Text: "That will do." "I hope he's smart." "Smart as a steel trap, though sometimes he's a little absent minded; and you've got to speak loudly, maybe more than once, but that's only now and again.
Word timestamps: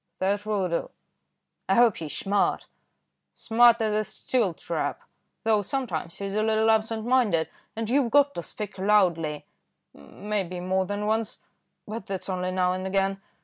"That 0.17 0.47
will 0.47 0.67
do." 0.67 0.89
"I 1.69 1.75
hope 1.75 1.97
he's 1.97 2.17
smart." 2.17 2.65
"Smart 3.33 3.79
as 3.83 3.93
a 3.93 4.03
steel 4.03 4.55
trap, 4.55 4.99
though 5.43 5.61
sometimes 5.61 6.17
he's 6.17 6.33
a 6.33 6.41
little 6.41 6.71
absent 6.71 7.05
minded; 7.05 7.49
and 7.75 7.87
you've 7.87 8.09
got 8.09 8.33
to 8.33 8.41
speak 8.41 8.79
loudly, 8.79 9.45
maybe 9.93 10.59
more 10.59 10.87
than 10.87 11.05
once, 11.05 11.37
but 11.87 12.07
that's 12.07 12.29
only 12.29 12.49
now 12.49 12.73
and 12.73 12.87
again. 12.87 13.21